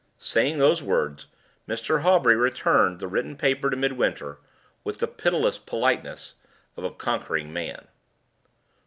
Saying 0.17 0.57
those 0.57 0.81
words, 0.81 1.27
Mr. 1.67 2.01
Hawbury 2.01 2.35
returned 2.35 2.97
the 2.99 3.07
written 3.07 3.35
paper 3.35 3.69
to 3.69 3.77
Midwinter, 3.77 4.39
with 4.83 4.97
the 4.97 5.07
pitiless 5.07 5.59
politeness 5.59 6.33
of 6.75 6.83
a 6.83 6.89
conquering 6.89 7.53
man. 7.53 7.87